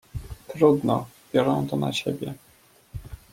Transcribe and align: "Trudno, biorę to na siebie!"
"Trudno, 0.47 1.07
biorę 1.33 1.65
to 1.69 1.75
na 1.75 1.93
siebie!" 1.93 2.33